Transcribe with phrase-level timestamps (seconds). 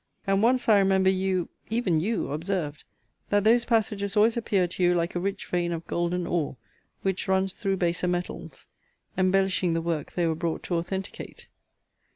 [0.25, 2.85] And once I remember you, even you, observed,
[3.29, 6.57] that those passages always appeared to you like a rich vein of golden ore,
[7.03, 8.65] which runs through baser metals;
[9.15, 11.49] embellishing the work they were brought to authenticate.